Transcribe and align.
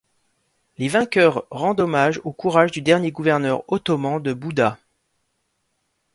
Les 0.79 0.87
vainqueurs 0.87 1.45
rendent 1.51 1.79
hommage 1.81 2.19
au 2.23 2.31
courage 2.31 2.71
du 2.71 2.81
dernier 2.81 3.11
gouverneur 3.11 3.63
ottoman 3.71 4.19
de 4.19 4.33
Buda. 4.33 4.79